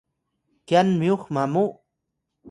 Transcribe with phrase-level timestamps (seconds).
[0.67, 1.65] kyan myux mamu?